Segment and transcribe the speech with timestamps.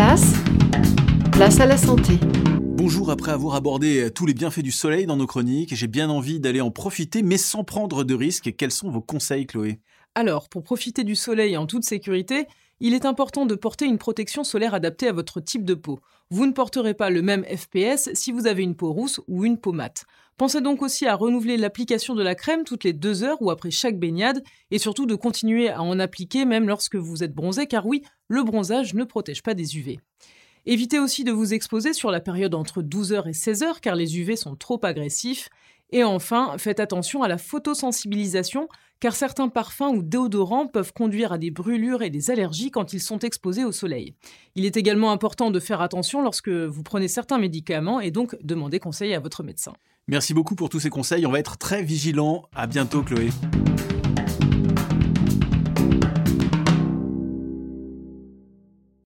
[0.00, 0.32] place,
[1.30, 2.14] place à la santé.
[2.58, 6.40] Bonjour, après avoir abordé tous les bienfaits du soleil dans nos chroniques, j'ai bien envie
[6.40, 8.54] d'aller en profiter, mais sans prendre de risques.
[8.56, 9.78] Quels sont vos conseils, Chloé?
[10.14, 12.46] Alors, pour profiter du soleil en toute sécurité,
[12.80, 16.00] il est important de porter une protection solaire adaptée à votre type de peau.
[16.30, 19.58] Vous ne porterez pas le même FPS si vous avez une peau rousse ou une
[19.58, 20.04] peau mate.
[20.36, 23.70] Pensez donc aussi à renouveler l'application de la crème toutes les deux heures ou après
[23.70, 27.84] chaque baignade, et surtout de continuer à en appliquer même lorsque vous êtes bronzé, car
[27.84, 30.00] oui, le bronzage ne protège pas des UV.
[30.66, 34.36] Évitez aussi de vous exposer sur la période entre 12h et 16h car les UV
[34.36, 35.48] sont trop agressifs.
[35.92, 38.68] Et enfin, faites attention à la photosensibilisation
[39.00, 43.00] car certains parfums ou déodorants peuvent conduire à des brûlures et des allergies quand ils
[43.00, 44.14] sont exposés au soleil.
[44.54, 48.78] Il est également important de faire attention lorsque vous prenez certains médicaments et donc demander
[48.78, 49.72] conseil à votre médecin.
[50.06, 52.44] Merci beaucoup pour tous ces conseils, on va être très vigilants.
[52.54, 53.30] À bientôt Chloé.